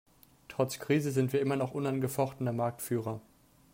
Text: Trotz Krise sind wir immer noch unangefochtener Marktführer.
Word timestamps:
Trotz 0.47 0.79
Krise 0.79 1.11
sind 1.11 1.31
wir 1.31 1.39
immer 1.41 1.55
noch 1.57 1.75
unangefochtener 1.75 2.53
Marktführer. 2.53 3.21